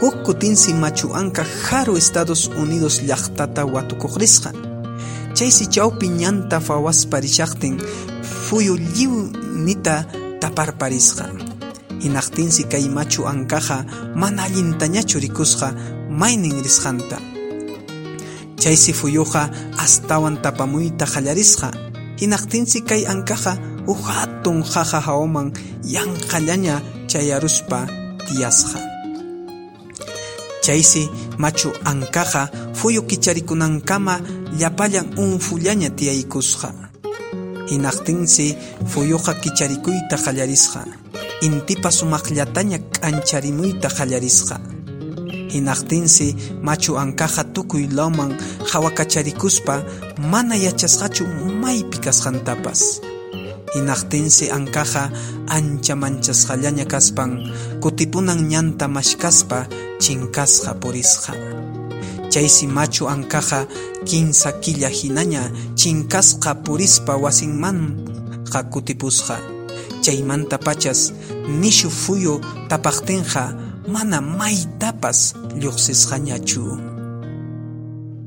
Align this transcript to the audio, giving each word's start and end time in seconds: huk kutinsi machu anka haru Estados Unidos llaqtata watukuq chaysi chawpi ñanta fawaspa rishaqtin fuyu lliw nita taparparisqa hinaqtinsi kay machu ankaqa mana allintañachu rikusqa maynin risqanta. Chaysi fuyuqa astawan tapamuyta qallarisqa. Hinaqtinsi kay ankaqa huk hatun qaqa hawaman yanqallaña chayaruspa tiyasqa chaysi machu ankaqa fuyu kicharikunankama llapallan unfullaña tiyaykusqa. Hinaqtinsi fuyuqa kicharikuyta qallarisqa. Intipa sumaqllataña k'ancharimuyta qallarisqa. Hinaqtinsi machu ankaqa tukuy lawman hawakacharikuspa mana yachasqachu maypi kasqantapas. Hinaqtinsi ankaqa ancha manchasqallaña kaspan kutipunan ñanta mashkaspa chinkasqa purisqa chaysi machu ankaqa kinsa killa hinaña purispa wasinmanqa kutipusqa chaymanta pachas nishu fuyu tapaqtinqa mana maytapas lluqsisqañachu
huk 0.00 0.22
kutinsi 0.24 0.74
machu 0.74 1.14
anka 1.14 1.44
haru 1.66 1.96
Estados 1.96 2.48
Unidos 2.62 3.02
llaqtata 3.02 3.66
watukuq 3.66 4.14
chaysi 5.34 5.66
chawpi 5.74 6.08
ñanta 6.08 6.60
fawaspa 6.60 7.20
rishaqtin 7.20 7.78
fuyu 8.22 8.74
lliw 8.76 9.14
nita 9.64 10.04
taparparisqa 10.40 11.26
hinaqtinsi 12.02 12.70
kay 12.70 12.86
machu 12.88 13.26
ankaqa 13.26 13.84
mana 14.14 14.42
allintañachu 14.46 15.18
rikusqa 15.18 15.74
maynin 16.10 16.62
risqanta. 16.62 17.18
Chaysi 18.58 18.92
fuyuqa 18.92 19.50
astawan 19.78 20.42
tapamuyta 20.42 21.06
qallarisqa. 21.06 21.70
Hinaqtinsi 22.20 22.82
kay 22.88 23.02
ankaqa 23.06 23.52
huk 23.86 24.02
hatun 24.02 24.62
qaqa 24.62 24.98
hawaman 25.06 25.52
yanqallaña 25.94 26.82
chayaruspa 27.10 27.86
tiyasqa 28.26 28.97
chaysi 30.68 31.08
machu 31.40 31.72
ankaqa 31.84 32.52
fuyu 32.76 33.02
kicharikunankama 33.08 34.20
llapallan 34.60 35.16
unfullaña 35.16 35.88
tiyaykusqa. 35.96 36.68
Hinaqtinsi 37.70 38.46
fuyuqa 38.90 39.32
kicharikuyta 39.40 40.16
qallarisqa. 40.24 40.84
Intipa 41.40 41.88
sumaqllataña 41.90 42.78
k'ancharimuyta 42.92 43.88
qallarisqa. 43.88 44.60
Hinaqtinsi 45.54 46.60
machu 46.60 47.00
ankaqa 47.00 47.44
tukuy 47.54 47.88
lawman 47.88 48.36
hawakacharikuspa 48.70 49.74
mana 50.30 50.54
yachasqachu 50.56 51.24
maypi 51.62 51.96
kasqantapas. 52.04 53.00
Hinaqtinsi 53.72 54.52
ankaqa 54.52 55.08
ancha 55.48 55.94
manchasqallaña 55.96 56.84
kaspan 56.84 57.30
kutipunan 57.80 58.40
ñanta 58.52 58.84
mashkaspa 58.88 59.87
chinkasqa 60.02 60.74
purisqa 60.80 61.32
chaysi 62.30 62.66
machu 62.66 63.08
ankaqa 63.08 63.66
kinsa 64.08 64.52
killa 64.62 64.88
hinaña 64.88 65.42
purispa 66.64 67.16
wasinmanqa 67.16 68.60
kutipusqa 68.72 69.36
chaymanta 70.02 70.58
pachas 70.58 71.12
nishu 71.60 71.90
fuyu 71.90 72.40
tapaqtinqa 72.68 73.42
mana 73.92 74.20
maytapas 74.20 75.34
lluqsisqañachu 75.60 76.97